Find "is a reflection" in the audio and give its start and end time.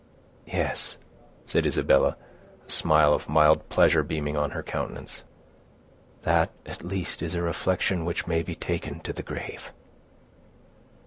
7.21-8.03